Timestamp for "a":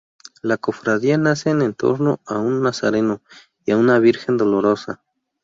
2.25-2.39, 3.73-3.77